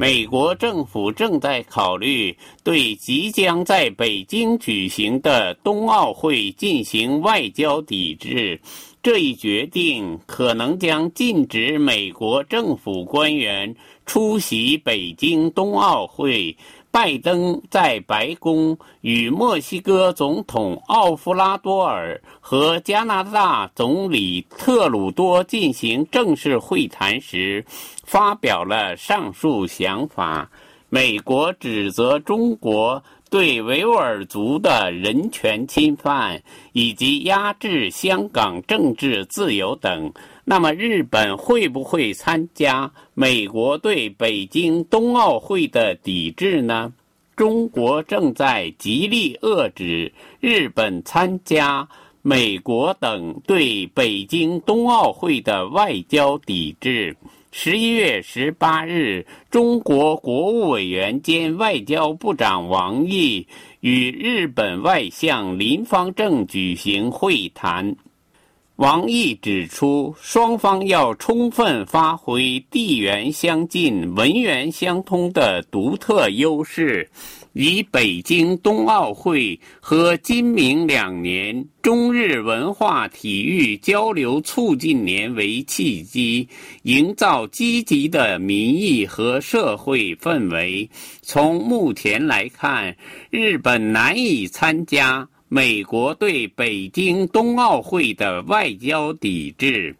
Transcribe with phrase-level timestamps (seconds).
[0.00, 2.34] 美国政府正在考虑
[2.64, 8.58] 对即将在北京举行的冬奥会进行外交抵制。
[9.02, 13.76] 这一决定可能将禁止美国政府官员
[14.06, 16.56] 出席北京冬奥会。
[16.92, 27.64] 拜登在白宫与墨西哥总统奥夫拉多尔和加拿大总理特鲁多进行正式会谈时，
[28.04, 30.50] 发表了上述想法。
[30.88, 40.12] 美国指责中国对维吾尔族的人权侵犯以及压制香港政治自由等。
[40.44, 46.92] 那么，日本会不会参加美国对北京冬奥会的抵制呢？
[47.36, 51.88] 中国正在极力遏制日本参加
[52.20, 57.16] 美国等对北京冬奥会的外交抵制。
[57.52, 63.46] 十一月十八日，中国国务委员兼外交部长王毅
[63.80, 67.96] 与日本外相林方正举行会谈。
[68.80, 77.06] 王毅指出，双方要充分发挥地缘相近、文源相通的独特优势，
[77.52, 86.48] 以北京冬奥会和今明两年中日文化体育交流促进年为契机，
[86.84, 90.88] 营造积极的民意和社会氛围。
[91.20, 92.96] 从目前来看，
[93.28, 95.28] 日本难以参加。
[95.52, 99.96] 美国对北京冬奥会的外交抵制。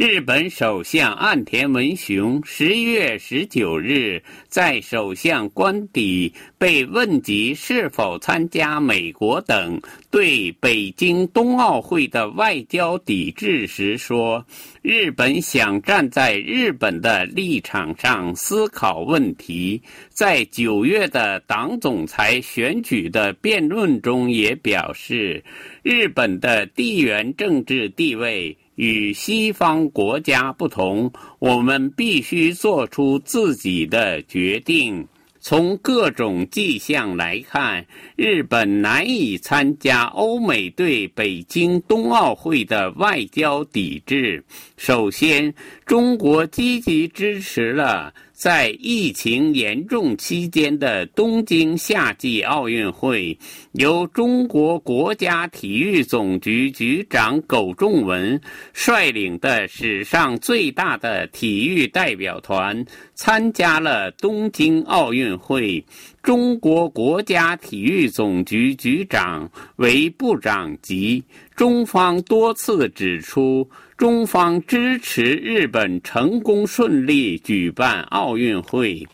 [0.00, 14.46] 日本首相岸田文雄十月十九日在首相官邸被问及是否参加美国等对北京冬奥会的外交抵制时说
[14.82, 19.82] ：“日本想站在日本的立场上思考问题。”
[20.14, 25.42] 在九月的党总裁选举的辩论中也表示，
[25.82, 28.56] 日本的地缘政治地位。
[28.78, 35.04] 与西方国家不同，我们必须做出自己的决定。
[35.40, 37.84] 从各种迹象来看，
[38.14, 44.44] 日本难以参加欧美对北京冬奥会的外交抵制。
[44.76, 45.52] 首先，
[45.84, 48.14] 中国积极支持了。
[48.38, 53.36] 在疫情严重期间的东京夏季奥运会，
[53.72, 58.40] 由中国国家体育总局局长苟仲文
[58.72, 65.84] 率领的史上最大的体育代表团参加了东京奥运会。
[66.22, 71.22] 中国国家体育总局局长为部长级。
[71.56, 73.68] 中方多次指出。
[73.98, 79.04] 中方支持日本成功顺利举办奥运会。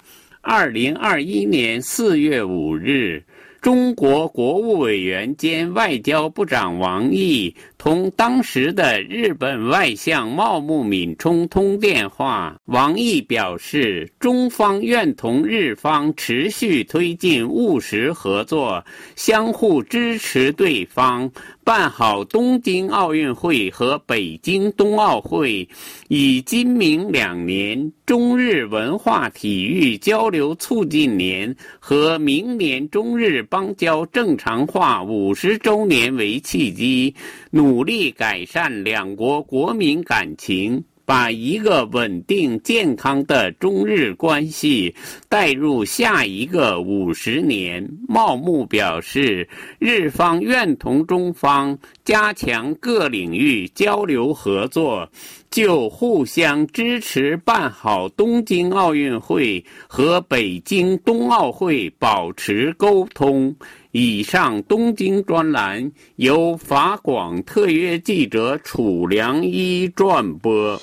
[0.43, 3.25] 二零二一年四月五日。
[3.65, 12.57] 中国国务委员兼外交部长王毅同当时的日本外相茂木敏充通电话。
[12.65, 18.83] 王毅表示，中方愿同日方持续推进务实合作，
[19.17, 21.31] 相互支持对方，
[21.63, 25.69] 办好东京奥运会和北京冬奥会，
[26.09, 33.43] 以今明两年中日文化体育交流促进年和明年中日。
[33.43, 37.15] 邦交正常化五十周年为契机，
[37.51, 44.95] 努努力改善两国国民感情，把一个稳定健康的中日关系
[45.29, 47.85] 带入下一个五十年。
[48.09, 49.49] 茂木表示，
[49.81, 55.11] 日方愿同中方加强各领域交流合作。
[55.51, 63.55] 就互相支持办好东京奥运会和北京冬奥会保持沟通。
[63.97, 70.77] 以上东京专栏由法广特约记者楚良一转播。